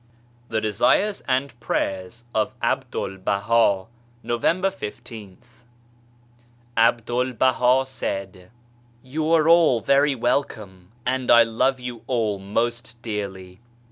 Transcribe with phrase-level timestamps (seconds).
[0.49, 3.85] THE DESIfcES AND PRAYERS OF ABDUL BAHA
[4.23, 5.37] November t$th.
[6.75, 8.49] A BDUL BAHA said:^
[9.03, 13.59] You are all very welcome, and I love you all most dearly.